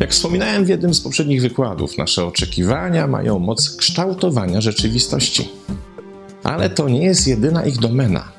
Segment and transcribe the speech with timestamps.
[0.00, 5.48] Jak wspominałem w jednym z poprzednich wykładów, nasze oczekiwania mają moc kształtowania rzeczywistości.
[6.42, 8.32] Ale to nie jest jedyna ich domena.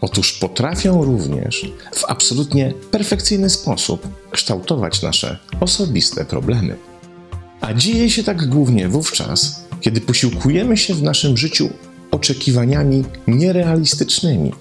[0.00, 6.76] Otóż potrafią również w absolutnie perfekcyjny sposób kształtować nasze osobiste problemy.
[7.60, 11.70] A dzieje się tak głównie wówczas, kiedy posiłkujemy się w naszym życiu
[12.10, 14.52] oczekiwaniami nierealistycznymi,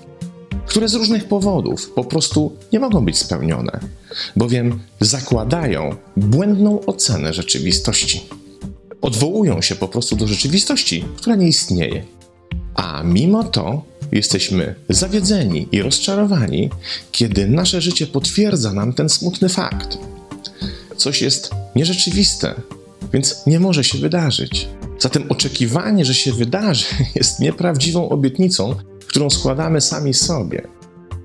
[0.66, 3.80] które z różnych powodów po prostu nie mogą być spełnione,
[4.36, 8.24] bowiem zakładają błędną ocenę rzeczywistości.
[9.02, 12.06] Odwołują się po prostu do rzeczywistości, która nie istnieje.
[12.76, 16.70] A mimo to jesteśmy zawiedzeni i rozczarowani,
[17.12, 19.98] kiedy nasze życie potwierdza nam ten smutny fakt.
[20.98, 22.56] Coś jest nierzeczywiste,
[23.14, 24.68] więc nie może się wydarzyć.
[25.04, 26.86] Zatem oczekiwanie, że się wydarzy,
[27.16, 28.76] jest nieprawdziwą obietnicą,
[29.08, 30.68] którą składamy sami sobie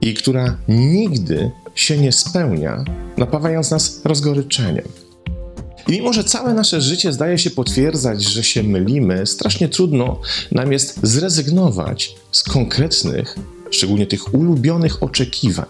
[0.01, 2.85] i która nigdy się nie spełnia,
[3.17, 4.89] napawając nas rozgoryczeniem.
[5.89, 10.21] I mimo, że całe nasze życie zdaje się potwierdzać, że się mylimy, strasznie trudno
[10.53, 13.37] nam jest zrezygnować z konkretnych,
[13.71, 15.67] szczególnie tych ulubionych oczekiwań.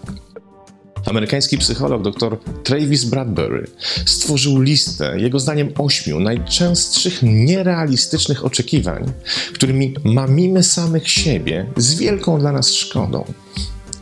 [1.08, 3.66] Amerykański psycholog dr Travis Bradbury
[4.06, 9.12] stworzył listę, jego zdaniem, ośmiu najczęstszych nierealistycznych oczekiwań,
[9.54, 13.24] którymi mamimy samych siebie z wielką dla nas szkodą.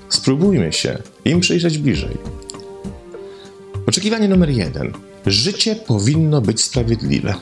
[0.08, 2.16] Spróbujmy się im przyjrzeć bliżej.
[3.86, 4.92] Oczekiwanie numer jeden.
[5.26, 7.34] Życie powinno być sprawiedliwe.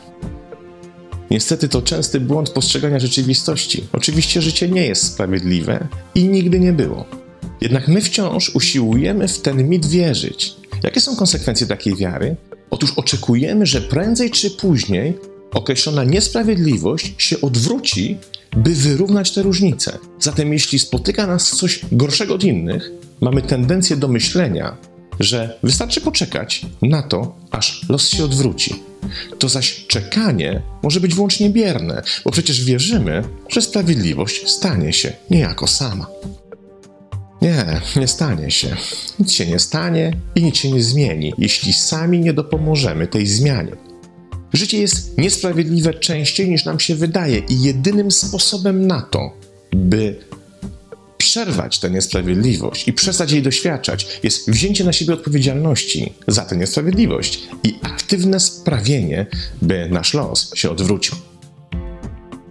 [1.30, 3.84] Niestety to częsty błąd postrzegania rzeczywistości.
[3.92, 7.23] Oczywiście życie nie jest sprawiedliwe i nigdy nie było.
[7.60, 10.54] Jednak my wciąż usiłujemy w ten mit wierzyć.
[10.82, 12.36] Jakie są konsekwencje takiej wiary?
[12.70, 15.18] Otóż oczekujemy, że prędzej czy później
[15.52, 18.18] określona niesprawiedliwość się odwróci,
[18.56, 19.98] by wyrównać te różnice.
[20.20, 24.76] Zatem jeśli spotyka nas coś gorszego od innych, mamy tendencję do myślenia,
[25.20, 28.74] że wystarczy poczekać na to, aż los się odwróci.
[29.38, 35.66] To zaś czekanie może być wyłącznie bierne, bo przecież wierzymy, że sprawiedliwość stanie się niejako
[35.66, 36.06] sama.
[37.44, 38.76] Nie, nie stanie się.
[39.18, 43.72] Nic się nie stanie i nic się nie zmieni, jeśli sami nie dopomożemy tej zmianie.
[44.52, 49.32] Życie jest niesprawiedliwe częściej niż nam się wydaje, i jedynym sposobem na to,
[49.72, 50.16] by
[51.18, 57.42] przerwać tę niesprawiedliwość i przestać jej doświadczać, jest wzięcie na siebie odpowiedzialności za tę niesprawiedliwość
[57.64, 59.26] i aktywne sprawienie,
[59.62, 61.16] by nasz los się odwrócił.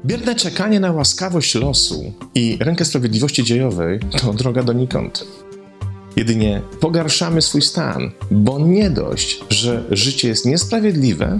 [0.06, 5.25] Bierne czekanie na łaskawość losu i rękę sprawiedliwości dziejowej to droga donikąd.
[6.16, 11.40] Jedynie pogarszamy swój stan, bo nie dość, że życie jest niesprawiedliwe,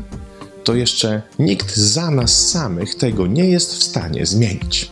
[0.64, 4.92] to jeszcze nikt za nas samych tego nie jest w stanie zmienić.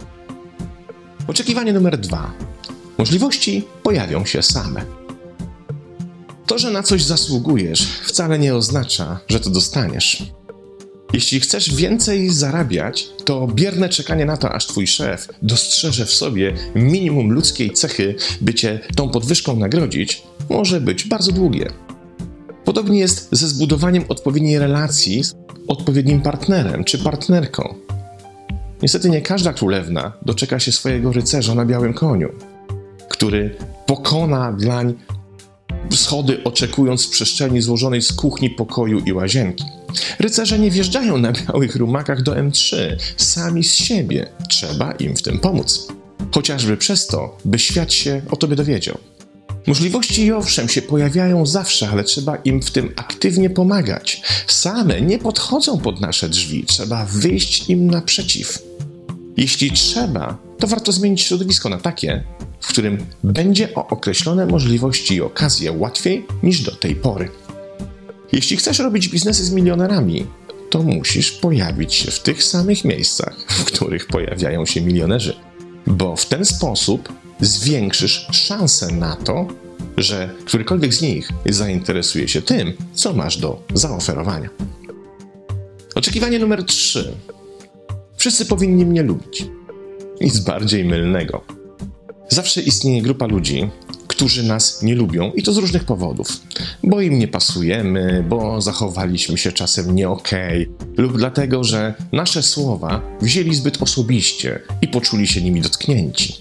[1.28, 2.34] Oczekiwanie numer dwa.
[2.98, 4.82] Możliwości pojawią się same.
[6.48, 10.24] To, że na coś zasługujesz, wcale nie oznacza, że to dostaniesz.
[11.14, 16.54] Jeśli chcesz więcej zarabiać, to bierne czekanie na to, aż twój szef dostrzeże w sobie
[16.76, 21.68] minimum ludzkiej cechy, by cię tą podwyżką nagrodzić, może być bardzo długie.
[22.66, 25.36] Podobnie jest ze zbudowaniem odpowiedniej relacji z
[25.68, 27.76] odpowiednim partnerem czy partnerką.
[28.82, 32.30] Niestety nie każda królewna doczeka się swojego rycerza na białym koniu,
[33.10, 33.56] który
[33.86, 34.94] pokona dlań
[35.90, 39.64] schody oczekując w przestrzeni złożonej z kuchni, pokoju i łazienki.
[40.20, 42.76] Rycerze nie wjeżdżają na białych rumakach do M3
[43.18, 44.28] sami z siebie.
[44.50, 45.88] Trzeba im w tym pomóc.
[46.32, 48.98] Chociażby przez to, by świat się o tobie dowiedział.
[49.68, 54.22] Możliwości owszem się pojawiają zawsze, ale trzeba im w tym aktywnie pomagać.
[54.48, 58.60] Same nie podchodzą pod nasze drzwi, trzeba wyjść im naprzeciw.
[59.38, 62.24] Jeśli trzeba, to warto zmienić środowisko na takie,
[62.62, 67.30] w którym będzie o określone możliwości i okazje łatwiej niż do tej pory.
[68.32, 70.26] Jeśli chcesz robić biznesy z milionerami,
[70.70, 75.36] to musisz pojawić się w tych samych miejscach, w których pojawiają się milionerzy,
[75.88, 79.48] bo w ten sposób zwiększysz szanse na to,
[79.98, 84.50] że którykolwiek z nich zainteresuje się tym, co masz do zaoferowania.
[85.96, 87.14] Oczekiwanie numer 3.
[88.18, 89.46] Wszyscy powinni mnie lubić.
[90.22, 91.44] Nic bardziej mylnego.
[92.30, 93.70] Zawsze istnieje grupa ludzi,
[94.22, 96.28] którzy nas nie lubią i to z różnych powodów.
[96.84, 102.44] Bo im nie pasujemy, bo zachowaliśmy się czasem nie okej, okay, lub dlatego, że nasze
[102.44, 106.36] słowa wzięli zbyt osobiście i poczuli się nimi dotknięci.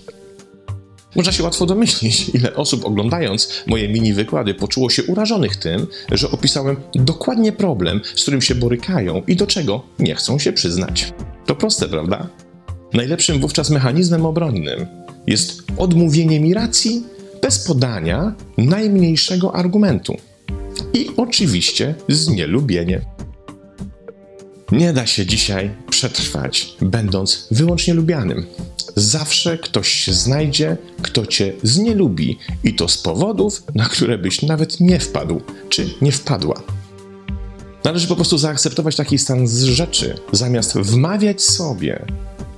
[1.16, 6.30] Można się łatwo domyślić, ile osób oglądając moje mini wykłady poczuło się urażonych tym, że
[6.30, 11.12] opisałem dokładnie problem, z którym się borykają i do czego nie chcą się przyznać.
[11.46, 12.28] To proste, prawda?
[12.92, 14.86] Najlepszym wówczas mechanizmem obronnym
[15.26, 20.16] jest odmówienie mi racji bez podania najmniejszego argumentu.
[20.94, 23.00] I oczywiście znielubienie.
[24.72, 28.46] Nie da się dzisiaj przetrwać, będąc wyłącznie lubianym.
[28.96, 34.80] Zawsze ktoś się znajdzie, kto cię znielubi, i to z powodów, na które byś nawet
[34.80, 36.62] nie wpadł, czy nie wpadła.
[37.84, 42.06] Należy po prostu zaakceptować taki stan z rzeczy, zamiast wmawiać sobie,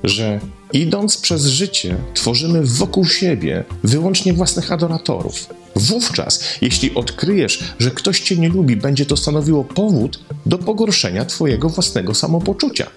[0.04, 0.40] że
[0.72, 5.46] idąc przez życie, tworzymy wokół siebie wyłącznie własnych adoratorów.
[5.76, 11.69] Wówczas, jeśli odkryjesz, że ktoś cię nie lubi, będzie to stanowiło powód do pogorszenia twojego
[11.69, 12.90] własnego samopoczucia.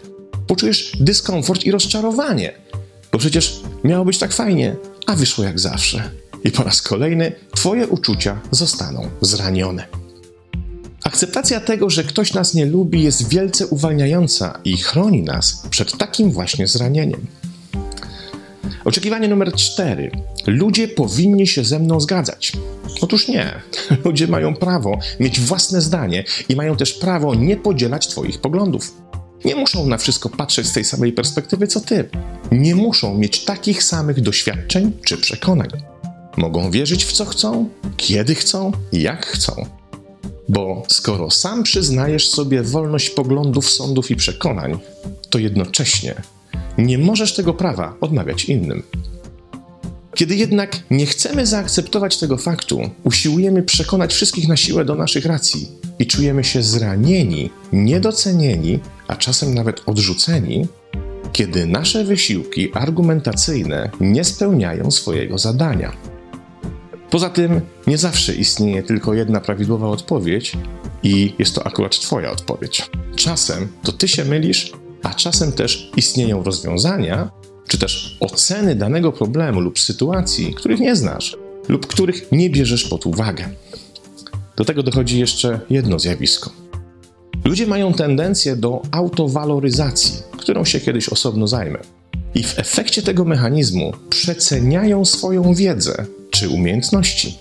[0.48, 2.54] Poczujesz dyskomfort i rozczarowanie,
[3.12, 4.75] bo przecież miało być tak fajnie,
[5.06, 6.12] a wyszło jak zawsze.
[6.44, 10.05] I po raz kolejny twoje uczucia zostaną zranione.
[11.06, 16.31] Akceptacja tego, że ktoś nas nie lubi, jest wielce uwalniająca i chroni nas przed takim
[16.31, 17.25] właśnie zranieniem.
[18.86, 20.12] Oczekiwanie numer cztery.
[20.48, 22.52] Ludzie powinni się ze mną zgadzać.
[23.02, 23.62] Otóż nie.
[24.06, 28.94] Ludzie mają prawo mieć własne zdanie i mają też prawo nie podzielać Twoich poglądów.
[29.46, 32.10] Nie muszą na wszystko patrzeć z tej samej perspektywy co Ty.
[32.51, 35.69] Nie muszą mieć takich samych doświadczeń czy przekonań.
[36.38, 39.66] Mogą wierzyć w co chcą, kiedy chcą, jak chcą.
[40.50, 44.77] Bo skoro sam przyznajesz sobie wolność poglądów, sądów i przekonań,
[45.30, 46.16] to jednocześnie
[46.77, 48.83] nie możesz tego prawa odmawiać innym.
[50.16, 55.68] Kiedy jednak nie chcemy zaakceptować tego faktu, usiłujemy przekonać wszystkich na siłę do naszych racji
[56.00, 60.68] i czujemy się zranieni, niedocenieni, a czasem nawet odrzuceni,
[61.33, 66.14] kiedy nasze wysiłki argumentacyjne nie spełniają swojego zadania.
[67.15, 70.57] Poza tym, nie zawsze istnieje tylko jedna prawidłowa odpowiedź
[71.03, 72.89] i jest to akurat Twoja odpowiedź.
[73.15, 74.73] Czasem to Ty się mylisz,
[75.03, 77.31] a czasem też istnieją rozwiązania,
[77.67, 83.06] czy też oceny danego problemu lub sytuacji, których nie znasz lub których nie bierzesz pod
[83.06, 83.50] uwagę.
[84.56, 86.51] Do tego dochodzi jeszcze jedno zjawisko.
[87.45, 91.79] Ludzie mają tendencję do autowaloryzacji, którą się kiedyś osobno zajmę.
[92.35, 96.06] I w efekcie tego mechanizmu przeceniają swoją wiedzę
[96.36, 97.38] czy umiejętności.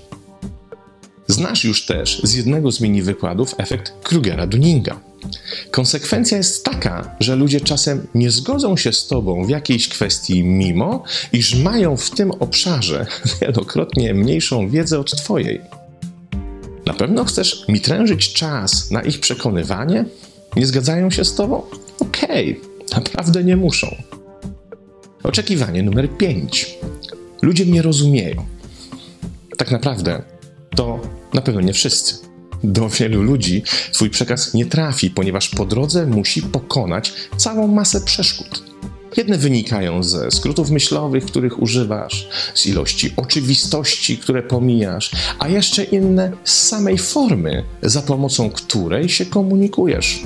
[1.26, 4.94] Znasz już też z jednego z mini wykładów efekt Krugera-Dunninga.
[5.70, 11.04] Konsekwencja jest taka, że ludzie czasem nie zgodzą się z tobą w jakiejś kwestii, mimo
[11.32, 13.06] iż mają w tym obszarze
[13.40, 15.60] wielokrotnie mniejszą wiedzę od twojej.
[16.86, 20.04] Na pewno chcesz mi trężyć czas na ich przekonywanie?
[20.56, 21.62] Nie zgadzają się z tobą?
[21.98, 23.96] Okej, okay, naprawdę nie muszą.
[25.22, 26.78] Oczekiwanie numer 5.
[27.42, 28.53] Ludzie mnie rozumieją.
[29.56, 30.22] Tak naprawdę
[30.76, 31.00] to
[31.34, 32.18] na pewno nie wszyscy.
[32.64, 33.62] Do wielu ludzi
[33.92, 38.74] Twój przekaz nie trafi, ponieważ po drodze musi pokonać całą masę przeszkód.
[39.16, 46.32] Jedne wynikają ze skrótów myślowych, których używasz, z ilości oczywistości, które pomijasz, a jeszcze inne
[46.44, 50.22] z samej formy, za pomocą której się komunikujesz.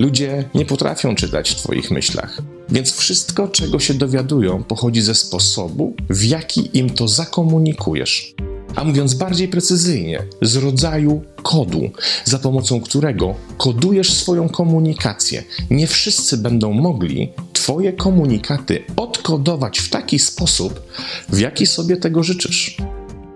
[0.00, 5.94] Ludzie nie potrafią czytać w Twoich myślach, więc wszystko, czego się dowiadują, pochodzi ze sposobu,
[6.10, 8.34] w jaki im to zakomunikujesz
[8.76, 11.90] a mówiąc bardziej precyzyjnie, z rodzaju kodu,
[12.24, 15.44] za pomocą którego kodujesz swoją komunikację.
[15.70, 20.80] Nie wszyscy będą mogli Twoje komunikaty odkodować w taki sposób,
[21.28, 22.76] w jaki sobie tego życzysz.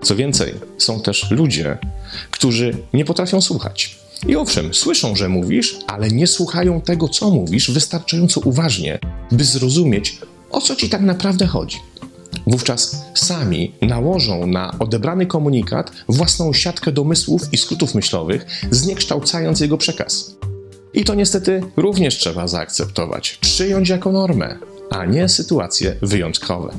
[0.03, 1.79] Co więcej, są też ludzie,
[2.31, 4.04] którzy nie potrafią słuchać.
[4.29, 8.99] I owszem, słyszą, że mówisz, ale nie słuchają tego, co mówisz, wystarczająco uważnie,
[9.33, 10.19] by zrozumieć,
[10.51, 11.79] o co ci tak naprawdę chodzi.
[12.47, 20.37] Wówczas sami nałożą na odebrany komunikat własną siatkę domysłów i skrótów myślowych, zniekształcając jego przekaz.
[20.95, 24.59] I to niestety również trzeba zaakceptować, przyjąć jako normę,
[24.91, 26.75] a nie sytuacje wyjątkowe.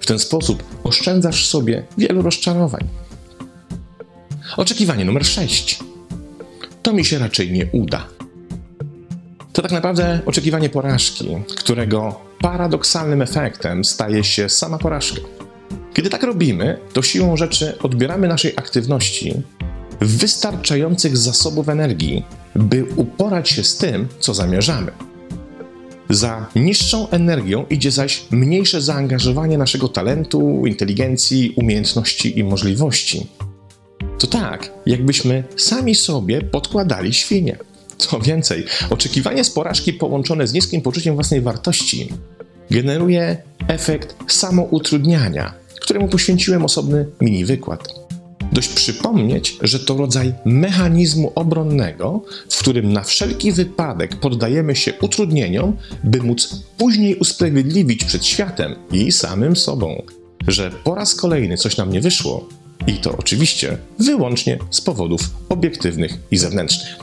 [0.00, 2.88] W ten sposób oszczędzasz sobie wielu rozczarowań.
[4.56, 5.91] Oczekiwanie numer 6.
[6.82, 8.06] To mi się raczej nie uda.
[9.52, 15.20] To tak naprawdę oczekiwanie porażki, którego paradoksalnym efektem staje się sama porażka.
[15.94, 19.34] Kiedy tak robimy, to siłą rzeczy odbieramy naszej aktywności
[20.00, 22.24] wystarczających zasobów energii,
[22.54, 24.92] by uporać się z tym, co zamierzamy.
[26.10, 33.26] Za niższą energią idzie zaś mniejsze zaangażowanie naszego talentu, inteligencji, umiejętności i możliwości.
[34.22, 37.56] To tak, jakbyśmy sami sobie podkładali świnie.
[37.98, 42.08] Co więcej, oczekiwanie z porażki połączone z niskim poczuciem własnej wartości
[42.70, 43.36] generuje
[43.68, 47.88] efekt samoutrudniania, któremu poświęciłem osobny mini wykład.
[48.52, 55.76] Dość przypomnieć, że to rodzaj mechanizmu obronnego, w którym na wszelki wypadek poddajemy się utrudnieniom,
[56.04, 60.02] by móc później usprawiedliwić przed światem i samym sobą,
[60.48, 62.48] że po raz kolejny coś nam nie wyszło
[62.86, 66.96] i to oczywiście wyłącznie z powodów obiektywnych i zewnętrznych.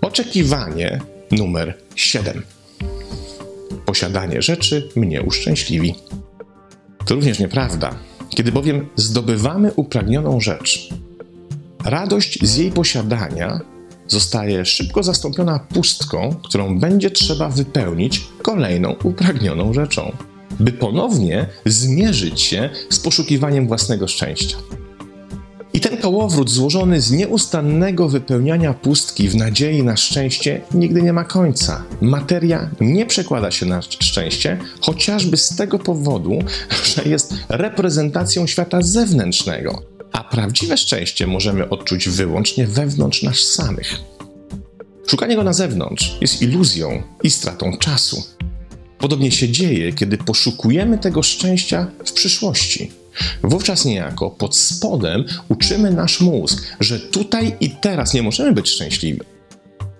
[0.00, 1.00] Oczekiwanie
[1.30, 2.42] numer 7.
[3.86, 5.94] Posiadanie rzeczy mnie uszczęśliwi.
[7.06, 7.94] To również nieprawda.
[8.30, 10.88] Kiedy bowiem zdobywamy upragnioną rzecz,
[11.84, 13.60] radość z jej posiadania
[14.08, 20.12] zostaje szybko zastąpiona pustką, którą będzie trzeba wypełnić kolejną upragnioną rzeczą,
[20.60, 24.56] by ponownie zmierzyć się z poszukiwaniem własnego szczęścia.
[25.74, 31.24] I ten kołowrót złożony z nieustannego wypełniania pustki w nadziei na szczęście nigdy nie ma
[31.24, 31.84] końca.
[32.00, 36.38] Materia nie przekłada się na szczęście, chociażby z tego powodu,
[36.94, 39.82] że jest reprezentacją świata zewnętrznego,
[40.12, 44.00] a prawdziwe szczęście możemy odczuć wyłącznie wewnątrz nas samych.
[45.06, 48.22] Szukanie go na zewnątrz jest iluzją i stratą czasu.
[49.02, 52.90] Podobnie się dzieje, kiedy poszukujemy tego szczęścia w przyszłości.
[53.42, 59.20] Wówczas niejako pod spodem uczymy nasz mózg, że tutaj i teraz nie możemy być szczęśliwi.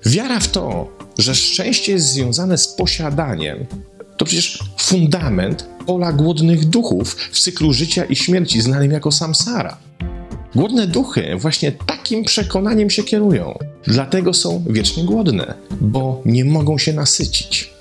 [0.06, 3.66] Wiara w to, że szczęście jest związane z posiadaniem,
[4.16, 9.78] to przecież fundament pola głodnych duchów w cyklu życia i śmierci znanym jako samsara.
[10.54, 13.58] Głodne duchy właśnie takim przekonaniem się kierują.
[13.86, 17.71] Dlatego są wiecznie głodne, bo nie mogą się nasycić.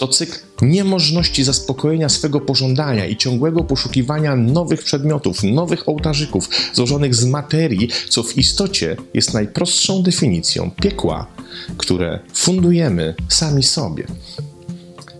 [0.00, 7.24] To cykl niemożności zaspokojenia swego pożądania i ciągłego poszukiwania nowych przedmiotów, nowych ołtarzyków złożonych z
[7.24, 11.26] materii, co w istocie jest najprostszą definicją piekła,
[11.76, 14.06] które fundujemy sami sobie.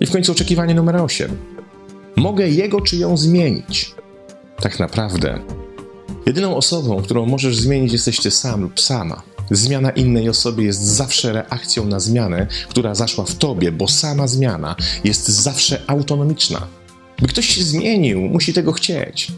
[0.01, 1.37] I w końcu oczekiwanie numer 8.
[2.17, 3.95] Mogę jego czy ją zmienić.
[4.63, 5.41] Tak naprawdę,
[6.27, 9.23] jedyną osobą, którą możesz zmienić, jesteś ty sam lub sama.
[9.51, 14.77] Zmiana innej osoby jest zawsze reakcją na zmianę, która zaszła w tobie, bo sama zmiana
[15.05, 16.67] jest zawsze autonomiczna.
[17.19, 19.33] By ktoś się zmienił, musi tego chcieć.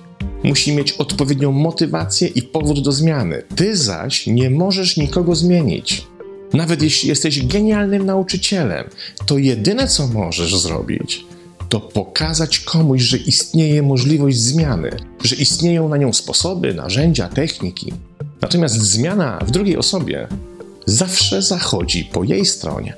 [0.44, 3.42] Musi mieć odpowiednią motywację i powód do zmiany.
[3.56, 6.06] Ty zaś nie możesz nikogo zmienić.
[6.52, 8.84] Nawet jeśli jesteś genialnym nauczycielem,
[9.26, 11.24] to jedyne co możesz zrobić,
[11.68, 14.90] to pokazać komuś, że istnieje możliwość zmiany,
[15.24, 17.92] że istnieją na nią sposoby, narzędzia, techniki.
[18.42, 20.28] Natomiast zmiana w drugiej osobie
[20.86, 22.94] zawsze zachodzi po jej stronie.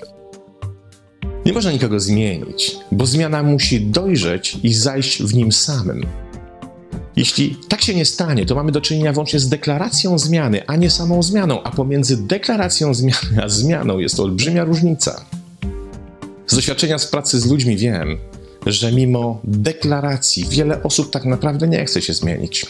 [1.46, 6.06] Nie można nikogo zmienić, bo zmiana musi dojrzeć i zajść w nim samym.
[7.16, 10.90] Jeśli tak się nie stanie, to mamy do czynienia wyłącznie z deklaracją zmiany, a nie
[10.90, 15.24] samą zmianą, a pomiędzy deklaracją zmiany a zmianą jest olbrzymia różnica.
[16.46, 18.18] Z doświadczenia z pracy z ludźmi wiem,
[18.66, 22.66] że mimo deklaracji wiele osób tak naprawdę nie chce się zmienić.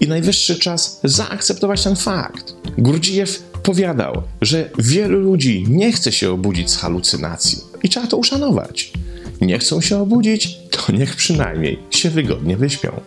[0.00, 2.54] I najwyższy czas zaakceptować ten fakt.
[2.78, 8.92] Gurdzijew powiadał, że wielu ludzi nie chce się obudzić z halucynacji i trzeba to uszanować.
[9.40, 13.00] Nie chcą się obudzić, to niech przynajmniej się wygodnie wyśpią.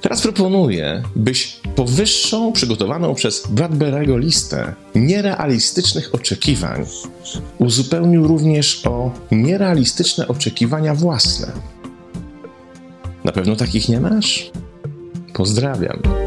[0.00, 6.86] Teraz proponuję, byś powyższą przygotowaną przez Bradbury'ego listę nierealistycznych oczekiwań
[7.58, 11.52] uzupełnił również o nierealistyczne oczekiwania własne.
[13.24, 14.50] Na pewno takich nie masz?
[15.36, 16.25] Pozdrawiam.